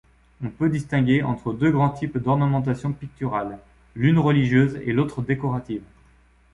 On 0.43 0.49
peut 0.49 0.71
distinguer 0.71 1.21
entre 1.21 1.53
deux 1.53 1.69
grands 1.69 1.91
types 1.91 2.17
d’ornementation 2.17 2.91
picturale, 2.91 3.59
l’une 3.95 4.17
religieuse 4.17 4.77
et 4.83 4.93
l’autre 4.93 5.21
décorative. 5.21 5.83